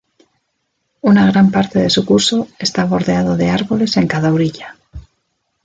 Una 1.01 1.27
gran 1.27 1.51
parte 1.51 1.77
de 1.77 1.91
su 1.91 2.03
curso 2.03 2.47
está 2.57 2.85
bordeado 2.85 3.37
de 3.37 3.51
árboles 3.51 3.97
en 3.97 4.07
cada 4.07 4.33
orilla. 4.33 4.75